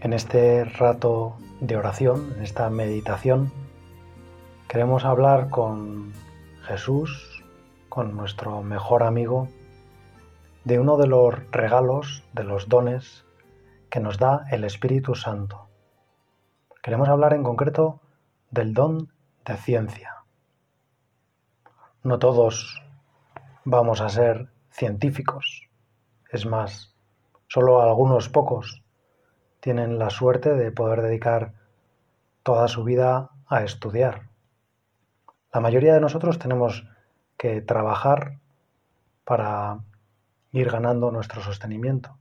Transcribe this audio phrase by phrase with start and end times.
[0.00, 3.50] En este rato de oración, en esta meditación,
[4.68, 6.12] queremos hablar con
[6.62, 7.42] Jesús,
[7.88, 9.48] con nuestro mejor amigo,
[10.62, 13.24] de uno de los regalos, de los dones
[13.90, 15.66] que nos da el Espíritu Santo.
[16.80, 18.00] Queremos hablar en concreto
[18.52, 19.12] del don
[19.44, 20.22] de ciencia.
[22.04, 22.84] No todos
[23.64, 25.68] vamos a ser científicos,
[26.30, 26.94] es más,
[27.48, 28.84] solo algunos pocos
[29.68, 31.52] tienen la suerte de poder dedicar
[32.42, 34.22] toda su vida a estudiar.
[35.52, 36.88] La mayoría de nosotros tenemos
[37.36, 38.38] que trabajar
[39.24, 39.80] para
[40.52, 42.16] ir ganando nuestro sostenimiento.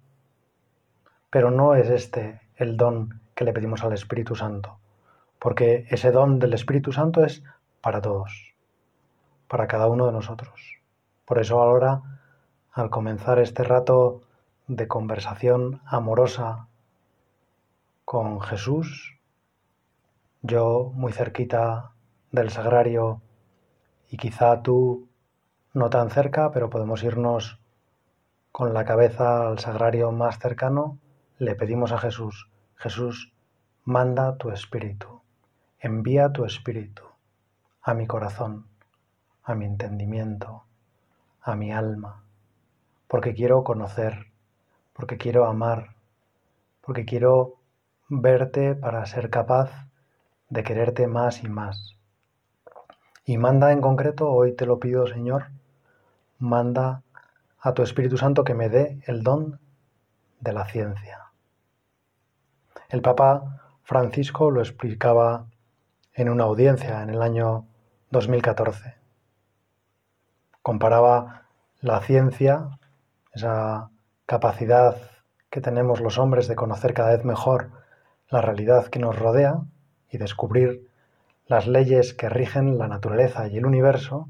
[1.30, 4.80] Pero no es este el don que le pedimos al Espíritu Santo,
[5.40, 7.44] porque ese don del Espíritu Santo es
[7.80, 8.56] para todos,
[9.48, 10.82] para cada uno de nosotros.
[11.24, 12.02] Por eso ahora,
[12.74, 14.24] al comenzar este rato
[14.68, 16.67] de conversación amorosa
[18.08, 19.20] con Jesús,
[20.42, 21.92] yo muy cerquita
[22.32, 23.22] del sagrario
[24.10, 25.10] y quizá tú
[25.74, 27.60] no tan cerca, pero podemos irnos
[28.54, 30.98] con la cabeza al sagrario más cercano,
[31.38, 33.34] le pedimos a Jesús, Jesús,
[33.84, 35.20] manda tu espíritu,
[35.78, 37.04] envía tu espíritu
[37.82, 38.68] a mi corazón,
[39.44, 40.64] a mi entendimiento,
[41.42, 42.24] a mi alma,
[43.10, 44.28] porque quiero conocer,
[44.94, 45.90] porque quiero amar,
[46.80, 47.57] porque quiero
[48.10, 49.70] verte para ser capaz
[50.50, 51.98] de quererte más y más.
[53.26, 55.48] Y manda en concreto, hoy te lo pido Señor,
[56.40, 57.04] manda
[57.60, 59.60] a tu Espíritu Santo que me dé el don
[60.40, 61.32] de la ciencia.
[62.90, 65.48] El Papa Francisco lo explicaba
[66.14, 67.66] en una audiencia en el año
[68.12, 68.96] 2014.
[70.62, 71.44] Comparaba
[71.82, 72.80] la ciencia,
[73.34, 73.90] esa
[74.26, 74.96] capacidad
[75.50, 77.77] que tenemos los hombres de conocer cada vez mejor
[78.30, 79.62] la realidad que nos rodea
[80.10, 80.88] y descubrir
[81.48, 84.28] las leyes que rigen la naturaleza y el universo,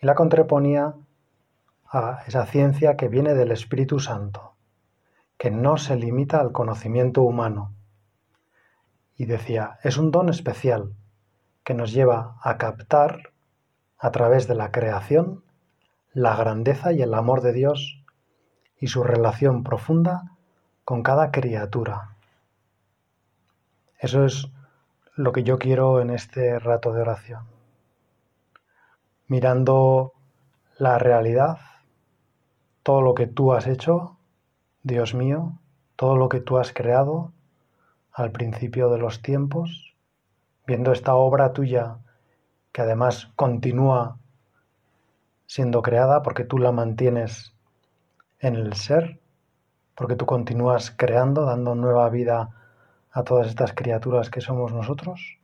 [0.00, 0.94] y la contraponía
[1.86, 4.54] a esa ciencia que viene del Espíritu Santo,
[5.38, 7.72] que no se limita al conocimiento humano.
[9.16, 10.94] Y decía, es un don especial
[11.62, 13.30] que nos lleva a captar
[13.98, 15.44] a través de la creación
[16.12, 18.02] la grandeza y el amor de Dios
[18.78, 20.32] y su relación profunda
[20.84, 22.16] con cada criatura.
[24.00, 24.48] Eso es
[25.14, 27.44] lo que yo quiero en este rato de oración.
[29.26, 30.14] Mirando
[30.78, 31.58] la realidad,
[32.82, 34.16] todo lo que tú has hecho,
[34.82, 35.58] Dios mío,
[35.96, 37.34] todo lo que tú has creado
[38.14, 39.94] al principio de los tiempos,
[40.66, 41.98] viendo esta obra tuya
[42.72, 44.16] que además continúa
[45.44, 47.52] siendo creada porque tú la mantienes
[48.38, 49.20] en el ser,
[49.94, 52.59] porque tú continúas creando, dando nueva vida
[53.12, 55.38] a todas estas criaturas que somos nosotros?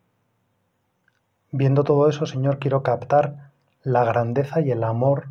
[1.51, 3.51] Viendo todo eso, Señor, quiero captar
[3.83, 5.29] la grandeza y el amor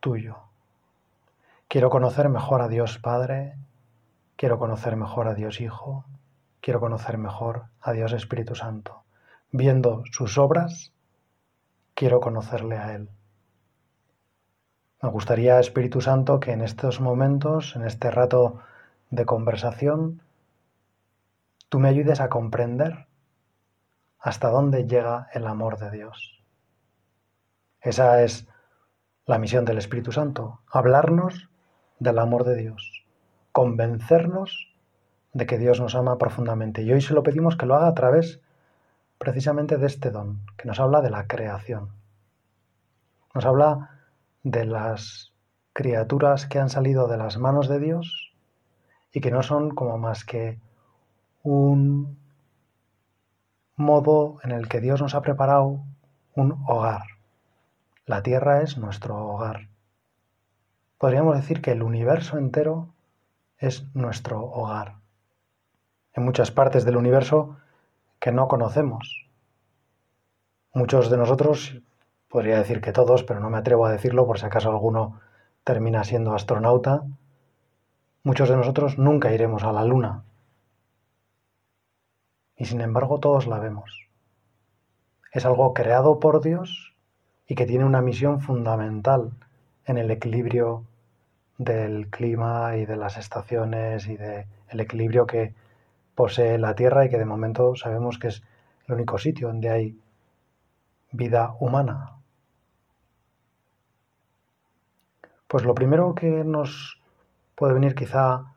[0.00, 0.36] tuyo.
[1.68, 3.56] Quiero conocer mejor a Dios Padre,
[4.36, 6.04] quiero conocer mejor a Dios Hijo,
[6.60, 9.02] quiero conocer mejor a Dios Espíritu Santo.
[9.50, 10.92] Viendo sus obras,
[11.94, 13.08] quiero conocerle a Él.
[15.02, 18.60] Me gustaría, Espíritu Santo, que en estos momentos, en este rato
[19.10, 20.22] de conversación,
[21.68, 23.06] tú me ayudes a comprender
[24.18, 26.42] hasta dónde llega el amor de Dios.
[27.80, 28.48] Esa es
[29.26, 31.48] la misión del Espíritu Santo, hablarnos
[31.98, 33.04] del amor de Dios,
[33.52, 34.74] convencernos
[35.32, 36.82] de que Dios nos ama profundamente.
[36.82, 38.40] Y hoy se lo pedimos que lo haga a través
[39.18, 41.90] precisamente de este don, que nos habla de la creación.
[43.34, 43.90] Nos habla
[44.42, 45.32] de las
[45.72, 48.32] criaturas que han salido de las manos de Dios
[49.12, 50.58] y que no son como más que
[51.42, 52.18] un
[53.76, 55.80] modo en el que Dios nos ha preparado
[56.34, 57.02] un hogar.
[58.06, 59.68] La tierra es nuestro hogar.
[60.98, 62.88] Podríamos decir que el universo entero
[63.58, 64.96] es nuestro hogar.
[66.12, 67.56] En muchas partes del universo
[68.18, 69.28] que no conocemos.
[70.72, 71.80] Muchos de nosotros,
[72.28, 75.20] podría decir que todos, pero no me atrevo a decirlo por si acaso alguno
[75.64, 77.02] termina siendo astronauta,
[78.22, 80.24] muchos de nosotros nunca iremos a la luna,
[82.58, 84.08] y sin embargo todos la vemos.
[85.32, 86.94] Es algo creado por Dios
[87.46, 89.30] y que tiene una misión fundamental
[89.84, 90.84] en el equilibrio
[91.56, 94.46] del clima y de las estaciones y del
[94.80, 95.54] equilibrio que
[96.14, 98.42] posee la Tierra y que de momento sabemos que es
[98.86, 100.00] el único sitio donde hay
[101.12, 102.16] vida humana.
[105.46, 107.00] Pues lo primero que nos
[107.54, 108.54] puede venir quizá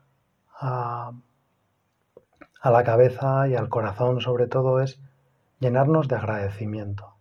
[0.60, 1.12] a,
[2.62, 5.00] a la cabeza y al corazón sobre todo es
[5.58, 7.16] llenarnos de agradecimiento.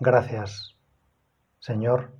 [0.00, 0.76] Gracias,
[1.60, 2.10] Señor,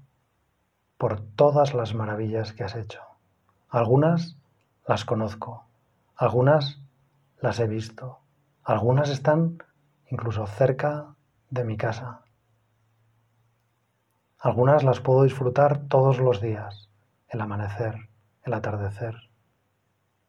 [0.99, 3.03] por todas las maravillas que has hecho.
[3.69, 4.37] Algunas
[4.87, 5.67] las conozco,
[6.15, 6.81] algunas
[7.41, 8.21] las he visto,
[8.63, 9.59] algunas están
[10.11, 11.17] incluso cerca
[11.49, 12.23] de mi casa.
[14.39, 16.89] Algunas las puedo disfrutar todos los días,
[17.29, 18.09] el amanecer,
[18.45, 19.17] el atardecer,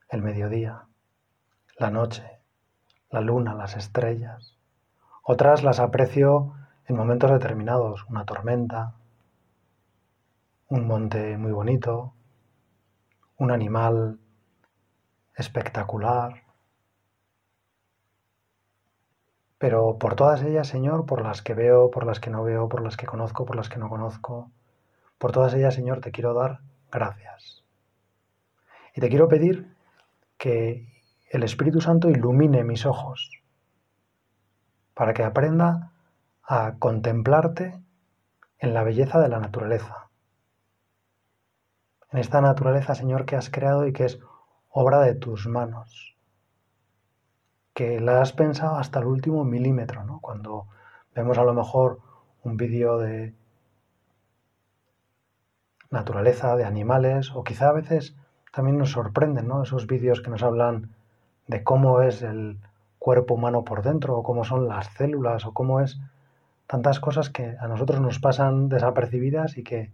[0.10, 0.88] el mediodía,
[1.82, 2.40] la noche,
[3.10, 4.56] la luna, las estrellas.
[5.24, 6.54] Otras las aprecio
[6.86, 8.94] en momentos determinados, una tormenta,
[10.70, 12.14] un monte muy bonito,
[13.38, 14.20] un animal
[15.36, 16.44] espectacular.
[19.58, 22.84] Pero por todas ellas, Señor, por las que veo, por las que no veo, por
[22.84, 24.52] las que conozco, por las que no conozco,
[25.18, 26.60] por todas ellas, Señor, te quiero dar
[26.92, 27.64] gracias.
[28.94, 29.76] Y te quiero pedir
[30.38, 30.91] que
[31.32, 33.42] el Espíritu Santo ilumine mis ojos
[34.94, 35.94] para que aprenda
[36.44, 37.80] a contemplarte
[38.60, 40.10] en la belleza de la naturaleza,
[42.12, 44.20] en esta naturaleza, Señor, que has creado y que es
[44.70, 46.18] obra de tus manos,
[47.74, 50.20] que la has pensado hasta el último milímetro, ¿no?
[50.20, 50.68] Cuando
[51.16, 52.00] vemos a lo mejor
[52.44, 53.34] un vídeo de
[55.90, 58.18] naturaleza, de animales, o quizá a veces
[58.52, 59.64] también nos sorprenden, ¿no?
[59.64, 60.94] Esos vídeos que nos hablan
[61.48, 62.60] de cómo es el
[63.00, 66.00] cuerpo humano por dentro, o cómo son las células, o cómo es
[66.68, 69.92] tantas cosas que a nosotros nos pasan desapercibidas y que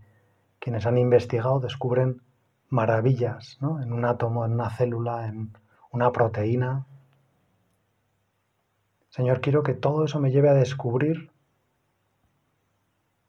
[0.59, 2.21] quienes han investigado descubren
[2.69, 5.53] maravillas en un átomo, en una célula, en
[5.91, 6.85] una proteína.
[9.09, 11.31] Señor, quiero que todo eso me lleve a descubrir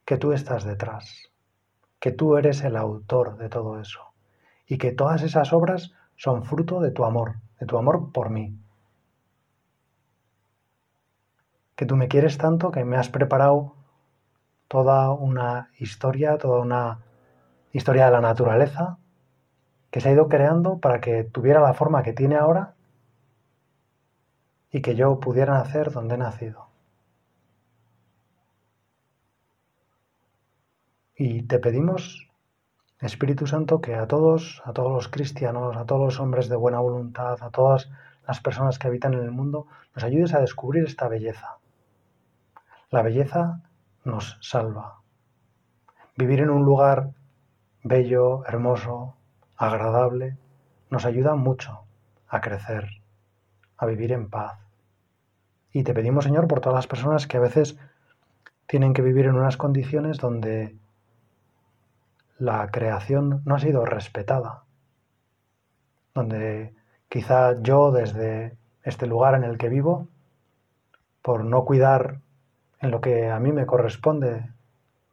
[0.04, 1.30] que tú estás detrás,
[2.00, 4.00] que tú eres el autor de todo eso
[4.66, 8.58] y que todas esas obras son fruto de tu amor, de tu amor por mí.
[11.76, 13.74] Que tú me quieres tanto que me has preparado
[14.66, 16.98] toda una historia, toda una
[17.72, 18.98] historia de la naturaleza,
[19.90, 22.74] que se ha ido creando para que tuviera la forma que tiene ahora
[24.72, 26.66] y que yo pudiera nacer donde he nacido.
[31.14, 32.27] Y te pedimos,
[33.00, 36.80] Espíritu Santo, que a todos, a todos los cristianos, a todos los hombres de buena
[36.80, 37.90] voluntad, a todas
[38.26, 41.58] las personas que habitan en el mundo, nos ayudes a descubrir esta belleza.
[42.90, 43.62] La belleza
[44.04, 45.00] nos salva.
[46.16, 47.10] Vivir en un lugar
[47.84, 49.14] bello, hermoso,
[49.56, 50.36] agradable,
[50.90, 51.84] nos ayuda mucho
[52.28, 52.88] a crecer,
[53.76, 54.58] a vivir en paz.
[55.72, 57.78] Y te pedimos, Señor, por todas las personas que a veces
[58.66, 60.76] tienen que vivir en unas condiciones donde
[62.38, 64.62] la creación no ha sido respetada,
[66.14, 66.72] donde
[67.08, 70.08] quizá yo desde este lugar en el que vivo,
[71.22, 72.20] por no cuidar
[72.80, 74.48] en lo que a mí me corresponde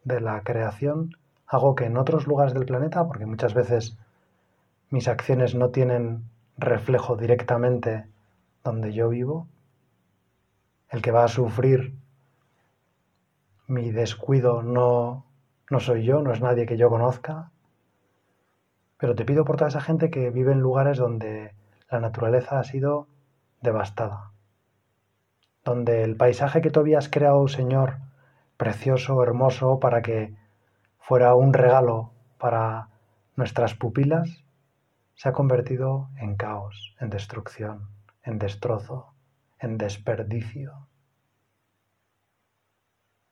[0.04, 1.18] de la creación,
[1.48, 3.98] hago que en otros lugares del planeta, porque muchas veces
[4.90, 6.24] mis acciones no tienen
[6.58, 8.06] reflejo directamente
[8.64, 9.48] donde yo vivo,
[10.90, 11.94] el que va a sufrir
[13.68, 15.26] mi descuido no,
[15.70, 17.52] no soy yo, no es nadie que yo conozca,
[18.98, 21.54] pero te pido por toda esa gente que vive en lugares donde
[21.90, 23.08] la naturaleza ha sido
[23.62, 24.32] devastada,
[25.64, 27.98] donde el paisaje que tú habías creado, Señor,
[28.58, 30.36] precioso, hermoso, para que
[31.00, 32.90] fuera un regalo para
[33.36, 34.46] nuestras pupilas,
[35.16, 37.90] se ha convertido en caos, en destrucción,
[38.24, 39.14] en destrozo,
[39.60, 40.88] en desperdicio.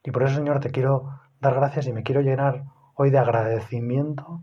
[0.04, 2.64] Y por eso, Señor, te quiero dar gracias y me quiero llenar
[2.96, 4.42] hoy de agradecimiento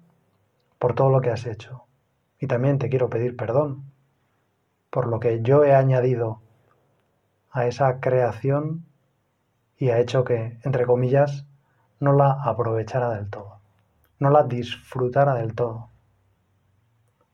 [0.78, 1.87] por todo lo que has hecho.
[2.38, 3.90] Y también te quiero pedir perdón
[4.90, 6.42] por lo que yo he añadido
[7.50, 8.85] a esa creación
[9.78, 11.47] y ha hecho que, entre comillas,
[12.00, 13.61] no la aprovechara del todo,
[14.19, 15.88] no la disfrutara del todo.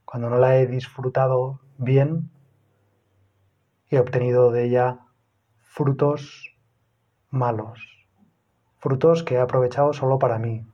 [0.05, 2.31] Cuando no la he disfrutado bien,
[3.91, 5.01] he obtenido de ella
[5.61, 6.57] frutos
[7.31, 7.96] malos,
[8.87, 10.65] frutos que he aprovechado solo para mí,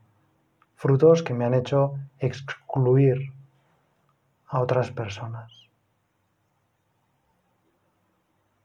[0.77, 3.33] frutos que me han hecho excluir
[4.49, 5.51] a otras personas.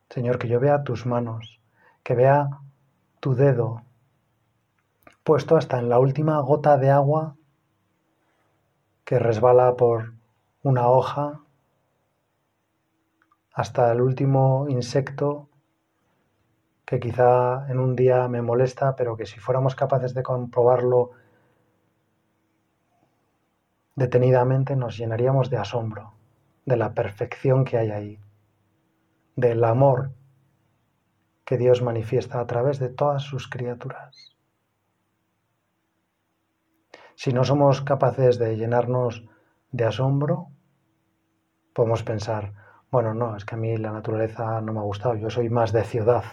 [0.09, 1.61] Señor, que yo vea tus manos,
[2.03, 2.49] que vea
[3.21, 3.83] tu dedo
[5.23, 7.37] puesto hasta en la última gota de agua
[9.05, 10.13] que resbala por
[10.61, 11.39] una hoja,
[13.53, 15.46] hasta el último insecto
[16.87, 21.11] que quizá en un día me molesta, pero que si fuéramos capaces de comprobarlo
[23.93, 26.13] detenidamente nos llenaríamos de asombro
[26.65, 28.19] de la perfección que hay ahí,
[29.35, 30.11] del amor
[31.43, 34.37] que Dios manifiesta a través de todas sus criaturas.
[37.15, 39.25] Si no somos capaces de llenarnos
[39.71, 40.51] de asombro,
[41.73, 42.53] podemos pensar,
[42.91, 45.73] bueno, no, es que a mí la naturaleza no me ha gustado, yo soy más
[45.73, 46.23] de ciudad,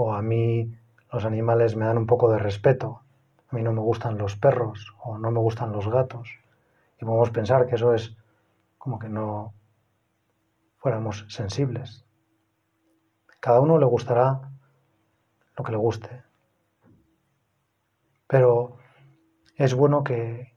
[0.00, 0.72] o a mí
[1.12, 3.02] los animales me dan un poco de respeto,
[3.48, 6.38] a mí no me gustan los perros o no me gustan los gatos,
[7.00, 8.16] y podemos pensar que eso es
[8.78, 9.52] como que no
[10.76, 12.04] fuéramos sensibles.
[13.40, 14.40] Cada uno le gustará
[15.56, 16.22] lo que le guste,
[18.28, 18.76] pero
[19.56, 20.54] es bueno que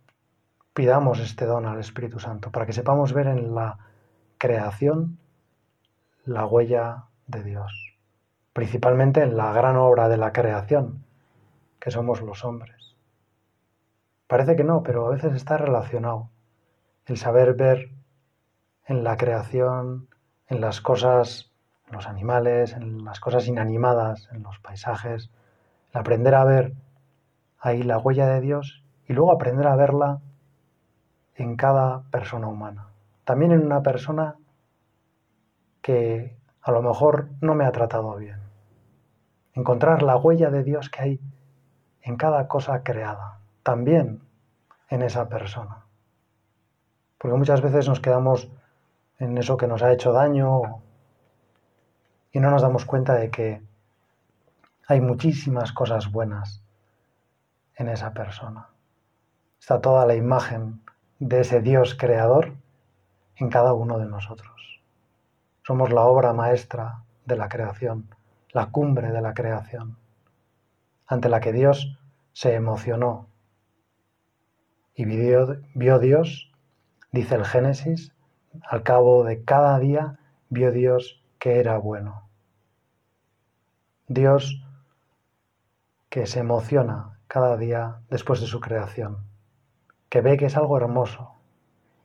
[0.75, 3.79] pidamos este don al Espíritu Santo para que sepamos ver en la
[4.37, 5.17] creación
[6.25, 7.90] la huella de Dios,
[8.53, 11.03] principalmente en la gran obra de la creación,
[11.79, 12.95] que somos los hombres.
[14.27, 16.29] Parece que no, pero a veces está relacionado
[17.05, 17.89] el saber ver
[18.85, 20.07] en la creación,
[20.47, 21.51] en las cosas,
[21.87, 25.29] en los animales, en las cosas inanimadas, en los paisajes,
[25.91, 26.73] el aprender a ver
[27.59, 30.19] ahí la huella de Dios y luego aprender a verla
[31.35, 32.87] en cada persona humana.
[33.23, 34.35] También en una persona
[35.81, 38.40] que a lo mejor no me ha tratado bien.
[39.53, 41.19] Encontrar la huella de Dios que hay
[42.01, 44.21] en cada cosa creada, también
[44.89, 45.85] en esa persona.
[47.17, 48.49] Porque muchas veces nos quedamos
[49.19, 50.81] en eso que nos ha hecho daño
[52.31, 53.61] y no nos damos cuenta de que
[54.87, 56.63] hay muchísimas cosas buenas
[57.75, 58.67] en esa persona
[59.61, 60.81] está toda la imagen
[61.19, 62.55] de ese Dios creador
[63.35, 64.81] en cada uno de nosotros.
[65.61, 68.09] Somos la obra maestra de la creación,
[68.53, 69.97] la cumbre de la creación,
[71.07, 71.97] ante la que Dios
[72.33, 73.27] se emocionó
[74.93, 76.51] y vio, Dios,
[77.11, 78.13] dice el Génesis,
[78.63, 82.27] al cabo de cada día vio Dios que era bueno.
[84.07, 84.63] Dios
[86.09, 89.31] que se emociona cada día después de su creación
[90.11, 91.31] que ve que es algo hermoso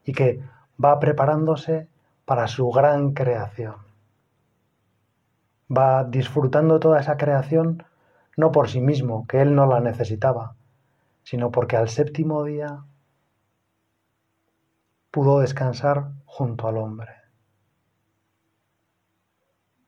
[0.04, 0.40] y que
[0.82, 1.88] va preparándose
[2.24, 3.74] para su gran creación.
[5.68, 7.84] Va disfrutando toda esa creación
[8.36, 10.54] no por sí mismo, que él no la necesitaba,
[11.22, 12.84] sino porque al séptimo día
[15.10, 17.12] pudo descansar junto al hombre.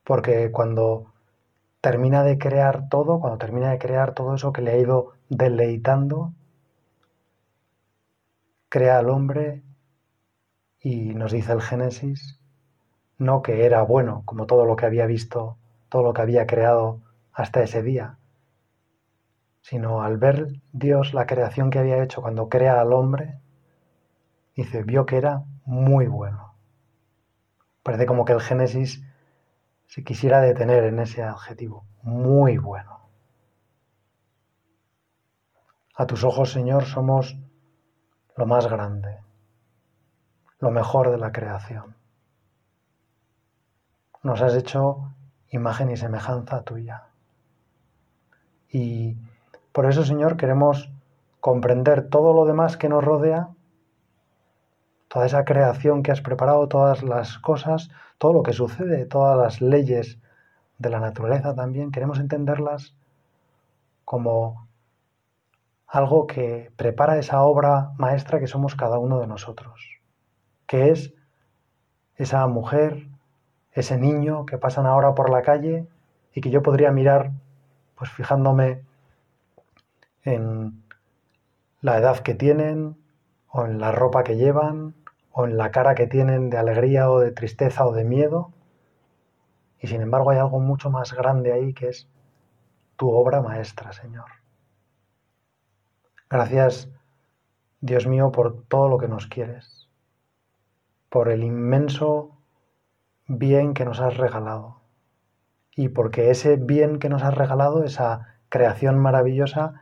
[0.02, 1.12] Porque cuando
[1.82, 6.32] termina de crear todo, cuando termina de crear todo eso que le ha ido deleitando,
[8.70, 9.62] crea al hombre
[10.80, 12.40] y nos dice el Génesis,
[13.18, 17.00] no que era bueno como todo lo que había visto, todo lo que había creado
[17.32, 18.18] hasta ese día,
[19.60, 23.40] sino al ver Dios la creación que había hecho cuando crea al hombre,
[24.56, 26.54] dice, vio que era muy bueno.
[27.82, 29.04] Parece como que el Génesis
[29.86, 32.98] se quisiera detener en ese adjetivo, muy bueno.
[35.94, 37.36] A tus ojos, Señor, somos
[38.36, 39.18] lo más grande,
[40.60, 41.96] lo mejor de la creación.
[44.22, 45.14] Nos has hecho
[45.50, 47.04] imagen y semejanza tuya.
[48.70, 49.16] Y
[49.72, 50.90] por eso, Señor, queremos
[51.40, 53.48] comprender todo lo demás que nos rodea,
[55.08, 59.60] toda esa creación que has preparado, todas las cosas, todo lo que sucede, todas las
[59.60, 60.18] leyes
[60.78, 62.94] de la naturaleza también, queremos entenderlas
[64.04, 64.68] como
[65.86, 70.00] algo que prepara esa obra maestra que somos cada uno de nosotros,
[70.66, 71.14] que es
[72.16, 73.08] esa mujer,
[73.72, 75.86] ese niño que pasan ahora por la calle
[76.34, 77.32] y que yo podría mirar,
[77.96, 78.82] pues fijándome
[80.24, 80.82] en
[81.80, 82.96] la edad que tienen,
[83.50, 84.94] o en la ropa que llevan,
[85.32, 88.52] o en la cara que tienen de alegría o de tristeza o de miedo.
[89.80, 92.08] Y sin embargo hay algo mucho más grande ahí que es
[92.96, 94.26] tu obra maestra, Señor.
[96.28, 96.88] Gracias,
[97.80, 99.88] Dios mío, por todo lo que nos quieres,
[101.08, 102.37] por el inmenso
[103.28, 104.80] bien que nos has regalado
[105.76, 109.74] y porque ese bien que nos has regalado, esa creación maravillosa,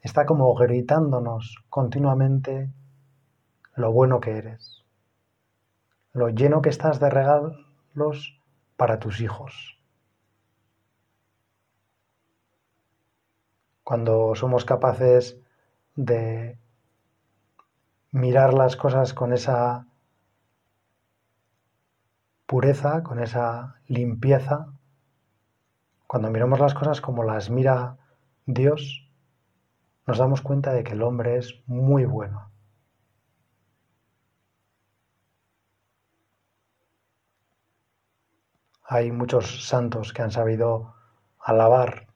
[0.00, 2.70] está como gritándonos continuamente
[3.74, 4.84] lo bueno que eres,
[6.12, 8.40] lo lleno que estás de regalos
[8.76, 9.78] para tus hijos.
[13.84, 15.38] Cuando somos capaces
[15.96, 16.56] de
[18.10, 19.86] mirar las cosas con esa
[22.52, 24.66] pureza, con esa limpieza,
[26.06, 27.96] cuando miramos las cosas como las mira
[28.44, 29.08] Dios,
[30.06, 32.50] nos damos cuenta de que el hombre es muy bueno.
[38.84, 40.94] Hay muchos santos que han sabido
[41.40, 42.06] alabar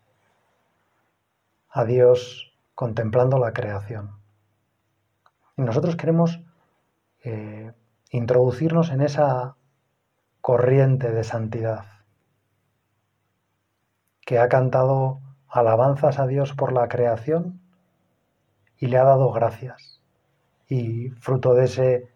[1.70, 4.20] a Dios contemplando la creación.
[5.56, 6.40] Y nosotros queremos
[7.24, 7.72] eh,
[8.10, 9.56] introducirnos en esa
[10.46, 11.86] corriente de santidad
[14.24, 17.60] que ha cantado alabanzas a Dios por la creación
[18.78, 20.00] y le ha dado gracias.
[20.68, 22.12] Y fruto de ese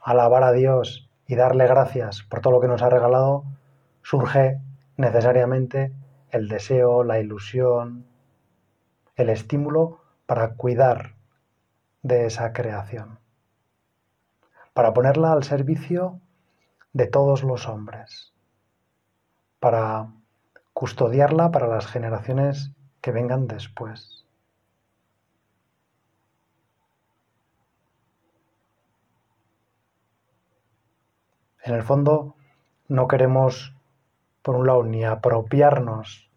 [0.00, 3.44] alabar a Dios y darle gracias por todo lo que nos ha regalado,
[4.00, 4.58] surge
[4.96, 5.92] necesariamente
[6.30, 8.06] el deseo, la ilusión,
[9.16, 11.16] el estímulo para cuidar
[12.00, 13.18] de esa creación,
[14.72, 16.22] para ponerla al servicio
[16.96, 18.32] de todos los hombres,
[19.60, 20.14] para
[20.72, 22.72] custodiarla para las generaciones
[23.02, 24.24] que vengan después.
[31.62, 32.34] En el fondo,
[32.88, 33.74] no queremos,
[34.40, 36.30] por un lado, ni apropiarnos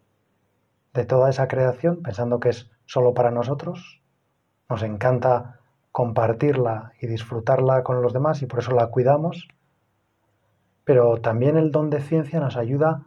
[0.92, 4.02] de toda esa creación pensando que es solo para nosotros.
[4.68, 9.48] Nos encanta compartirla y disfrutarla con los demás y por eso la cuidamos.
[10.90, 13.04] Pero también el don de ciencia nos ayuda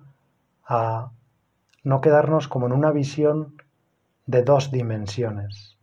[0.65, 1.11] a
[1.83, 3.61] no quedarnos como en una visión
[4.25, 5.77] de dos dimensiones,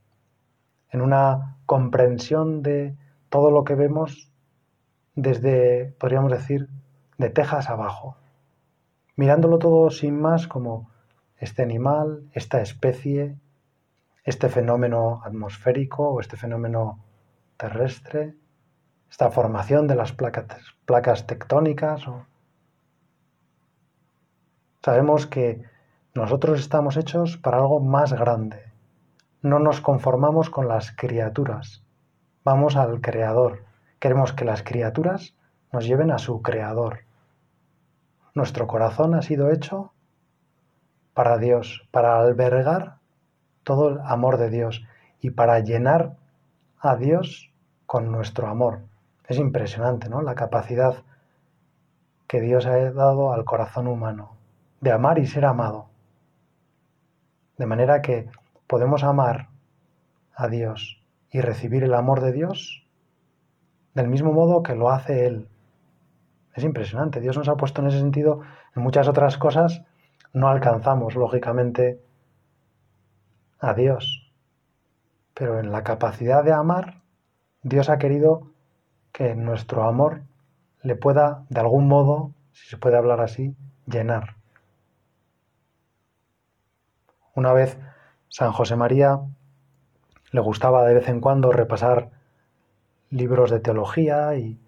[0.88, 2.96] en una comprensión de
[3.28, 4.32] todo lo que vemos
[5.14, 6.70] desde, podríamos decir,
[7.18, 8.16] de tejas abajo,
[9.14, 10.88] mirándolo todo sin más como
[11.36, 13.36] este animal, esta especie,
[14.24, 17.04] este fenómeno atmosférico o este fenómeno
[17.58, 18.36] terrestre,
[19.10, 20.46] esta formación de las placas,
[20.86, 22.04] placas tectónicas.
[24.82, 25.62] Sabemos que
[26.14, 28.72] nosotros estamos hechos para algo más grande.
[29.42, 31.82] No nos conformamos con las criaturas.
[32.44, 33.64] Vamos al Creador.
[33.98, 35.34] Queremos que las criaturas
[35.72, 37.00] nos lleven a su Creador.
[38.34, 39.92] Nuestro corazón ha sido hecho
[41.14, 42.96] para Dios, para albergar
[43.64, 44.84] todo el amor de Dios
[45.20, 46.16] y para llenar
[46.78, 47.52] a Dios
[47.86, 48.89] con nuestro amor.
[49.30, 50.22] Es impresionante, ¿no?
[50.22, 51.04] La capacidad
[52.26, 54.32] que Dios ha dado al corazón humano
[54.80, 55.86] de amar y ser amado.
[57.56, 58.28] De manera que
[58.66, 59.46] podemos amar
[60.34, 62.84] a Dios y recibir el amor de Dios
[63.94, 65.48] del mismo modo que lo hace Él.
[66.56, 67.20] Es impresionante.
[67.20, 68.40] Dios nos ha puesto en ese sentido
[68.74, 69.84] en muchas otras cosas.
[70.32, 72.02] No alcanzamos, lógicamente,
[73.60, 74.32] a Dios.
[75.34, 77.02] Pero en la capacidad de amar,
[77.62, 78.49] Dios ha querido
[79.12, 80.22] que nuestro amor
[80.82, 83.54] le pueda, de algún modo, si se puede hablar así,
[83.86, 84.36] llenar.
[87.34, 87.78] Una vez
[88.28, 89.20] San José María
[90.32, 92.10] le gustaba de vez en cuando repasar
[93.10, 94.60] libros de teología y,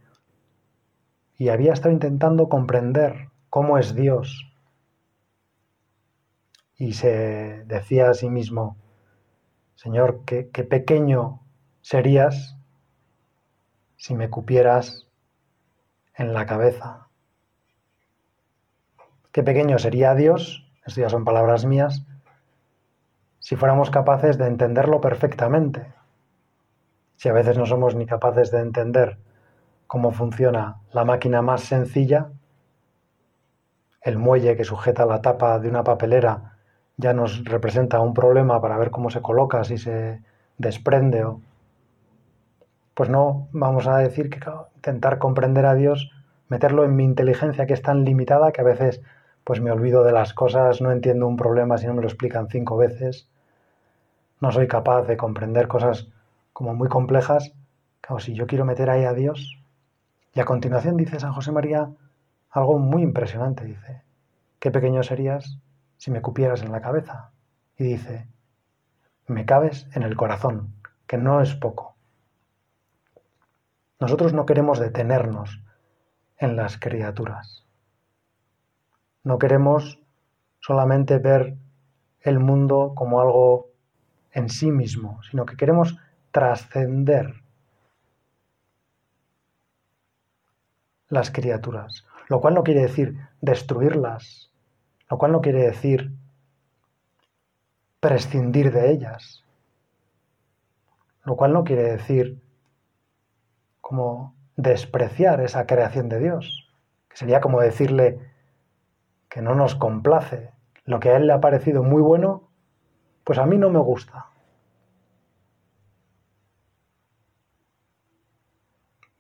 [1.38, 4.52] y había estado intentando comprender cómo es Dios.
[6.76, 8.76] Y se decía a sí mismo,
[9.76, 11.40] Señor, qué, qué pequeño
[11.80, 12.56] serías
[14.02, 15.06] si me cupieras
[16.16, 17.06] en la cabeza.
[19.30, 22.04] Qué pequeño sería Dios, esto ya son palabras mías,
[23.38, 25.86] si fuéramos capaces de entenderlo perfectamente.
[27.14, 29.18] Si a veces no somos ni capaces de entender
[29.86, 32.32] cómo funciona la máquina más sencilla,
[34.00, 36.56] el muelle que sujeta la tapa de una papelera
[36.96, 40.20] ya nos representa un problema para ver cómo se coloca, si se
[40.58, 41.40] desprende o...
[42.94, 44.40] Pues no vamos a decir que
[44.76, 46.10] intentar comprender a Dios,
[46.48, 49.02] meterlo en mi inteligencia que es tan limitada que a veces
[49.44, 52.48] pues me olvido de las cosas, no entiendo un problema si no me lo explican
[52.48, 53.28] cinco veces,
[54.40, 56.08] no soy capaz de comprender cosas
[56.52, 57.52] como muy complejas,
[58.00, 59.58] claro, si yo quiero meter ahí a Dios,
[60.34, 61.90] y a continuación dice San José María
[62.50, 64.02] algo muy impresionante, dice,
[64.58, 65.58] qué pequeño serías
[65.96, 67.30] si me cupieras en la cabeza.
[67.78, 68.28] Y dice,
[69.26, 70.74] me cabes en el corazón,
[71.06, 71.91] que no es poco.
[74.02, 75.62] Nosotros no queremos detenernos
[76.36, 77.64] en las criaturas.
[79.22, 80.00] No queremos
[80.58, 81.56] solamente ver
[82.20, 83.68] el mundo como algo
[84.32, 85.96] en sí mismo, sino que queremos
[86.32, 87.44] trascender
[91.08, 92.04] las criaturas.
[92.28, 94.50] lo cual no quiere decir destruirlas,
[95.08, 96.10] lo cual no quiere decir
[98.00, 99.44] prescindir de ellas,
[101.24, 102.41] lo cual no quiere decir
[103.82, 106.72] como despreciar esa creación de Dios,
[107.10, 108.18] que sería como decirle
[109.28, 110.52] que no nos complace,
[110.84, 112.48] lo que a Él le ha parecido muy bueno,
[113.24, 114.26] pues a mí no me gusta.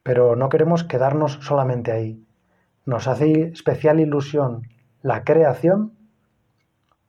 [0.02, 2.26] Pero no queremos quedarnos solamente ahí.
[2.86, 4.68] Nos hace especial ilusión
[5.02, 5.96] la creación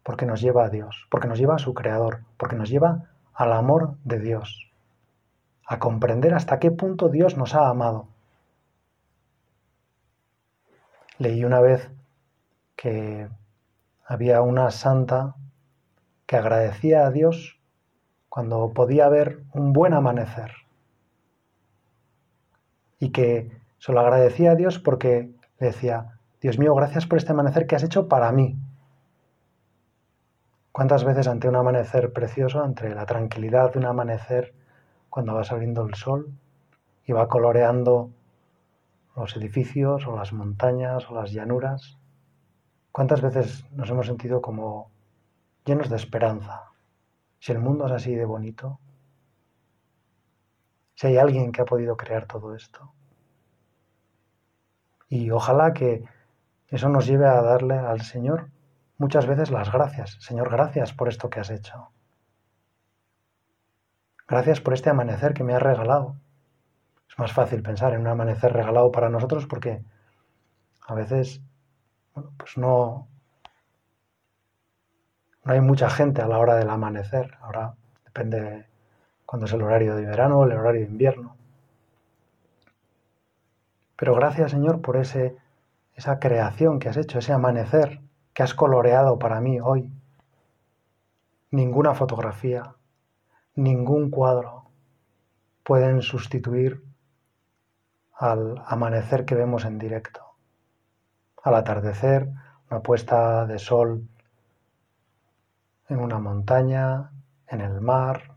[0.04, 3.54] porque nos lleva a Dios, porque nos lleva a su Creador, porque nos lleva al
[3.54, 4.73] amor de Dios,
[5.66, 8.08] a comprender hasta qué punto Dios nos ha amado.
[11.18, 11.90] Leí una vez
[12.76, 13.30] que
[14.06, 15.36] había una santa
[16.26, 17.60] que agradecía a Dios
[18.30, 20.52] cuando podía ver un buen amanecer
[23.00, 27.32] y que se lo agradecía a Dios porque le decía, Dios mío, gracias por este
[27.32, 28.58] amanecer que has hecho para mí.
[30.72, 34.54] ¿Cuántas veces ante un amanecer precioso, ante la tranquilidad de un amanecer,
[35.14, 36.34] cuando va saliendo el sol
[37.06, 38.10] y va coloreando
[39.16, 42.00] los edificios o las montañas o las llanuras,
[42.92, 44.90] cuántas veces nos hemos sentido como
[45.66, 46.64] llenos de esperanza?
[47.38, 48.80] Si el mundo es así de bonito,
[50.96, 52.92] si hay alguien que ha podido crear todo esto.
[55.10, 56.06] Y ojalá que
[56.70, 58.50] eso nos lleve a darle al Señor
[58.98, 60.18] muchas veces las gracias.
[60.22, 61.92] Señor, gracias por esto que has hecho.
[64.28, 66.16] Gracias por este amanecer que me has regalado.
[67.10, 69.84] Es más fácil pensar en un amanecer regalado para nosotros porque
[70.88, 71.42] a veces
[72.38, 73.08] pues no,
[75.44, 77.38] no hay mucha gente a la hora del amanecer.
[77.42, 78.66] Ahora depende
[79.26, 81.36] cuándo es el horario de verano o el horario de invierno.
[83.96, 85.38] Pero gracias Señor por ese
[85.96, 88.02] esa creación que has hecho, ese amanecer
[88.34, 89.92] que has coloreado para mí hoy.
[91.52, 92.76] Ninguna fotografía,
[93.56, 94.66] ningún cuadro
[95.64, 96.84] pueden sustituir
[98.14, 100.22] al amanecer que vemos en directo.
[101.44, 102.30] Al atardecer,
[102.70, 104.08] una puesta de sol
[105.90, 107.12] en una montaña,
[107.48, 108.36] en el mar.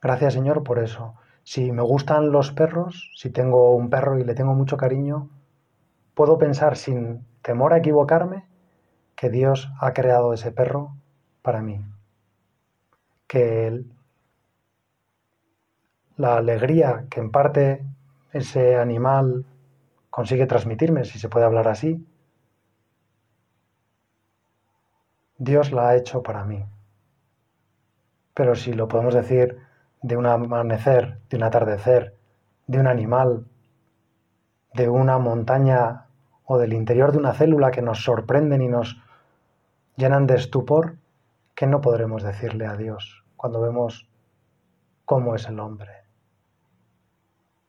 [0.00, 4.34] Gracias Señor por eso, si me gustan los perros, si tengo un perro y le
[4.34, 5.30] tengo mucho cariño,
[6.14, 8.44] puedo pensar sin temor a equivocarme
[9.16, 10.94] que Dios ha creado ese perro
[11.42, 11.84] para mí.
[13.26, 13.82] Que
[16.16, 17.84] la alegría que en parte
[18.32, 19.44] ese animal
[20.10, 22.06] consigue transmitirme, si se puede hablar así,
[25.38, 26.64] Dios la ha hecho para mí.
[28.34, 29.58] Pero si lo podemos decir
[30.02, 32.14] de un amanecer, de un atardecer,
[32.66, 33.46] de un animal,
[34.74, 36.06] de una montaña
[36.44, 39.00] o del interior de una célula que nos sorprenden y nos
[39.96, 40.98] llenan de estupor,
[41.54, 44.08] ¿qué no podremos decirle a Dios cuando vemos
[45.04, 46.04] cómo es el hombre?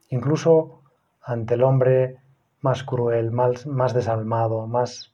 [0.09, 0.83] Incluso
[1.21, 2.21] ante el hombre
[2.61, 5.13] más cruel, más, más desalmado, más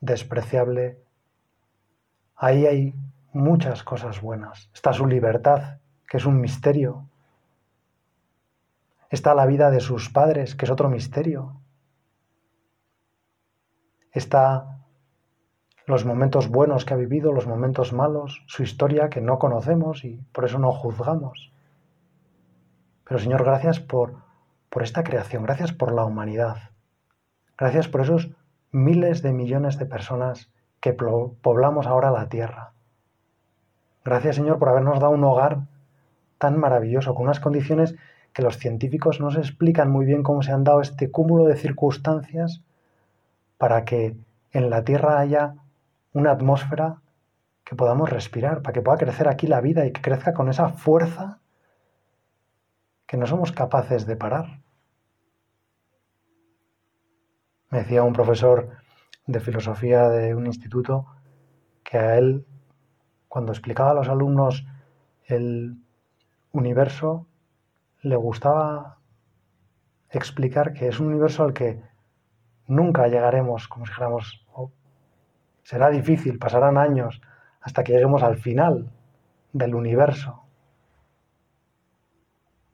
[0.00, 1.02] despreciable,
[2.36, 2.94] ahí hay
[3.32, 4.70] muchas cosas buenas.
[4.72, 7.08] Está su libertad, que es un misterio.
[9.10, 11.60] Está la vida de sus padres, que es otro misterio.
[14.16, 14.78] Está
[15.84, 20.22] los momentos buenos que ha vivido, los momentos malos, su historia que no conocemos y
[20.32, 21.52] por eso no juzgamos.
[23.04, 24.14] Pero Señor, gracias por,
[24.70, 26.56] por esta creación, gracias por la humanidad,
[27.58, 28.30] gracias por esos
[28.70, 30.50] miles de millones de personas
[30.80, 32.72] que poblamos ahora la tierra.
[34.02, 35.58] Gracias Señor por habernos dado un hogar
[36.38, 37.96] tan maravilloso, con unas condiciones
[38.32, 41.56] que los científicos no se explican muy bien cómo se han dado este cúmulo de
[41.56, 42.62] circunstancias
[43.58, 44.16] para que
[44.52, 45.54] en la Tierra haya
[46.12, 47.02] una atmósfera
[47.64, 50.70] que podamos respirar, para que pueda crecer aquí la vida y que crezca con esa
[50.70, 51.40] fuerza
[53.06, 54.60] que no somos capaces de parar.
[57.70, 58.70] Me decía un profesor
[59.26, 61.06] de filosofía de un instituto
[61.82, 62.46] que a él
[63.28, 64.66] cuando explicaba a los alumnos
[65.26, 65.76] el
[66.52, 67.26] universo,
[68.00, 68.98] le gustaba
[70.10, 71.82] explicar que es un universo al que
[72.66, 74.46] nunca llegaremos, como si dijéramos,
[75.62, 77.20] será difícil, pasarán años
[77.60, 78.90] hasta que lleguemos al final
[79.52, 80.44] del universo,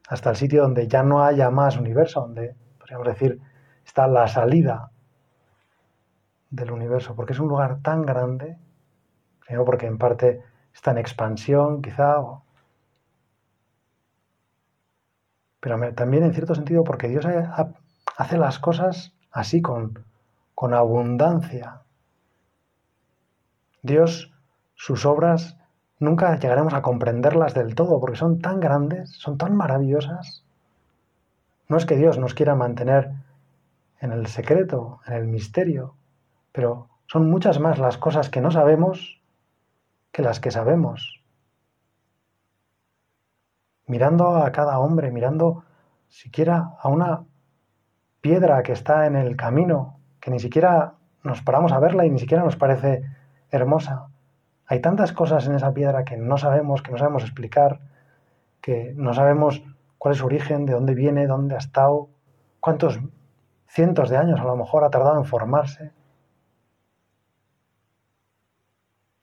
[0.09, 3.41] hasta el sitio donde ya no haya más universo, donde, podríamos decir,
[3.85, 4.91] está la salida
[6.51, 8.59] del universo, porque es un lugar tan grande,
[9.41, 10.43] primero porque en parte
[10.75, 12.17] está en expansión quizá,
[15.61, 17.25] pero también en cierto sentido porque Dios
[18.17, 20.05] hace las cosas así, con,
[20.55, 21.83] con abundancia.
[23.83, 24.33] Dios,
[24.75, 25.57] sus obras,
[25.99, 30.45] nunca llegaremos a comprenderlas del todo porque son tan grandes, son tan maravillosas.
[31.69, 33.13] No es que Dios nos quiera mantener
[34.01, 35.95] en el secreto, en el misterio,
[36.53, 39.21] pero son muchas más las cosas que no sabemos
[40.13, 41.23] que las que sabemos.
[43.87, 45.65] Mirando a cada hombre, mirando
[46.09, 47.25] siquiera a una
[48.23, 52.19] piedra que está en el camino, que ni siquiera nos paramos a verla y ni
[52.19, 53.03] siquiera nos parece
[53.51, 54.07] hermosa.
[54.67, 57.81] Hay tantas cosas en esa piedra que no sabemos, que no sabemos explicar,
[58.61, 59.63] que no sabemos
[59.99, 62.09] cuál es su origen, de dónde viene, dónde ha estado,
[62.61, 63.01] cuántos
[63.67, 65.93] cientos de años a lo mejor ha tardado en formarse.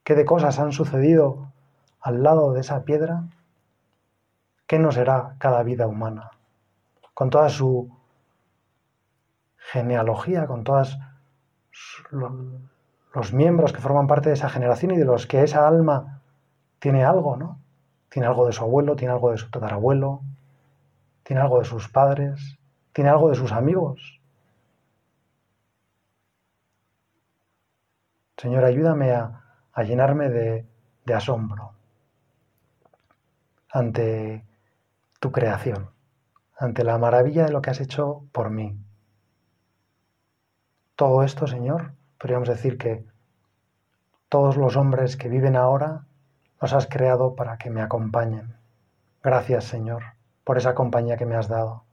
[0.03, 1.53] ¿Qué de cosas han sucedido
[2.01, 3.23] al lado de esa piedra?
[4.67, 6.31] ¿Qué no será cada vida humana?
[7.13, 7.98] Con toda su
[9.71, 10.97] genealogía, con todos
[13.13, 16.21] los miembros que forman parte de esa generación y de los que esa alma
[16.79, 17.59] tiene algo, ¿no?
[18.09, 20.21] Tiene algo de su abuelo, tiene algo de su tatarabuelo,
[21.23, 22.57] tiene algo de sus padres,
[22.93, 24.19] tiene algo de sus amigos.
[28.37, 29.35] Señor, ayúdame a,
[29.83, 31.73] llenarme de asombro
[33.71, 34.43] ante
[35.19, 35.89] tu creación,
[36.57, 38.77] ante la maravilla de lo que has hecho por mí.
[40.99, 43.05] Todo esto, Señor, podríamos decir que
[44.27, 46.03] todos los hombres que viven ahora
[46.59, 48.57] los has creado para que me acompañen.
[49.23, 50.03] Gracias, Señor,
[50.43, 51.85] por esa compañía que me has dado.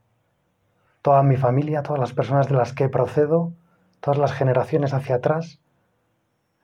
[1.02, 3.52] Toda mi familia, todas las personas de las que procedo,
[4.00, 5.60] todas las generaciones hacia atrás,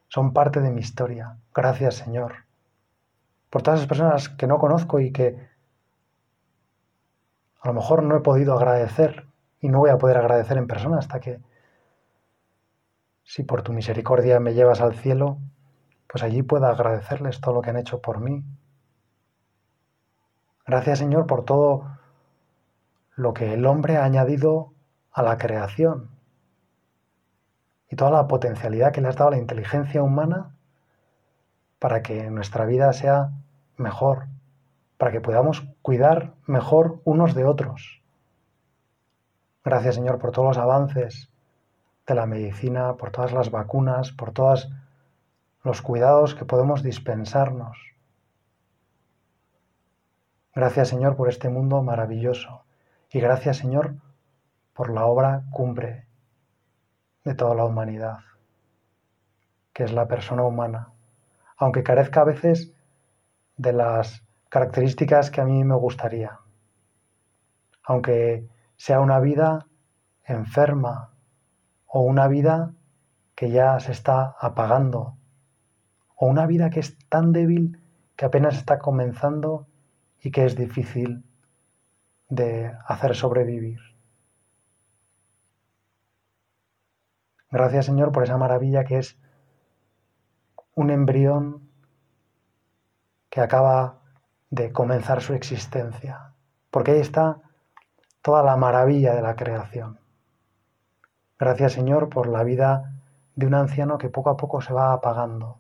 [0.09, 1.37] son parte de mi historia.
[1.55, 2.33] Gracias, Señor.
[3.51, 5.49] Por todas las personas que no conozco y que
[7.61, 9.29] a lo mejor no he podido agradecer
[9.61, 11.39] y no voy a poder agradecer en persona hasta que,
[13.33, 15.39] si por tu misericordia me llevas al cielo,
[16.07, 18.45] pues allí pueda agradecerles todo lo que han hecho por mí.
[20.67, 21.97] Gracias, Señor, por todo
[23.17, 24.75] lo que el hombre ha añadido
[25.13, 26.11] a la creación
[27.89, 30.55] y toda la potencialidad que le has dado la inteligencia humana
[31.79, 33.31] para que nuestra vida sea
[33.79, 34.27] mejor,
[34.99, 38.03] para que podamos cuidar mejor unos de otros.
[39.65, 41.32] Gracias Señor por todos los avances
[42.07, 44.71] de la medicina, por todas las vacunas, por todos
[45.63, 47.79] los cuidados que podemos dispensarnos.
[50.55, 52.65] Gracias Señor por este mundo maravilloso.
[53.11, 53.95] Y gracias Señor
[54.75, 56.07] por la obra cumbre
[57.25, 58.19] de toda la humanidad,
[59.73, 60.93] que es la persona humana,
[61.57, 62.75] aunque carezca a veces
[63.57, 66.41] de las características que a mí me gustaría,
[67.85, 69.67] aunque sea una vida
[70.25, 71.12] enferma
[71.95, 72.73] o una vida
[73.35, 75.19] que ya se está apagando,
[76.17, 77.79] o una vida que es tan débil
[78.17, 79.67] que apenas está comenzando
[80.19, 81.23] y que es difícil
[82.31, 83.79] de hacer sobrevivir.
[87.51, 89.19] Gracias Señor por esa maravilla que es
[90.75, 91.69] un embrión
[93.29, 94.01] que acaba
[94.49, 96.33] de comenzar su existencia,
[96.71, 97.43] porque ahí está
[98.23, 100.02] toda la maravilla de la creación.
[101.43, 102.93] Gracias Señor por la vida
[103.35, 105.59] de un anciano que poco a poco se va apagando,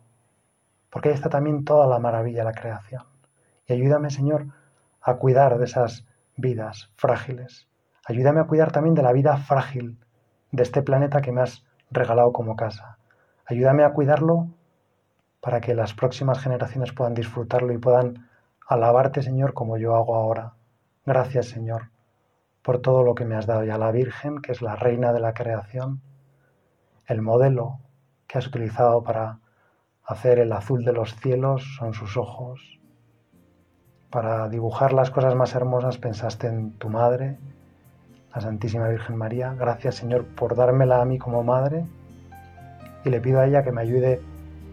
[0.90, 3.02] porque ahí está también toda la maravilla de la creación.
[3.66, 4.46] Y ayúdame Señor
[5.00, 7.66] a cuidar de esas vidas frágiles.
[8.06, 9.98] Ayúdame a cuidar también de la vida frágil
[10.52, 12.98] de este planeta que me has regalado como casa.
[13.44, 14.50] Ayúdame a cuidarlo
[15.40, 18.28] para que las próximas generaciones puedan disfrutarlo y puedan
[18.68, 20.52] alabarte, Señor, como yo hago ahora.
[21.04, 21.88] Gracias, Señor,
[22.62, 25.12] por todo lo que me has dado y a la Virgen, que es la reina
[25.12, 26.00] de la creación,
[27.06, 27.80] el modelo
[28.26, 29.40] que has utilizado para
[30.04, 32.78] hacer el azul de los cielos son sus ojos.
[34.10, 37.38] Para dibujar las cosas más hermosas pensaste en tu madre,
[38.34, 39.54] la Santísima Virgen María.
[39.54, 41.84] Gracias Señor por dármela a mí como madre
[43.04, 44.20] y le pido a ella que me ayude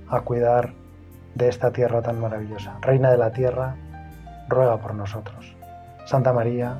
[0.09, 0.73] a cuidar
[1.35, 2.77] de esta tierra tan maravillosa.
[2.81, 3.75] Reina de la tierra,
[4.47, 5.55] ruega por nosotros.
[6.05, 6.79] Santa María,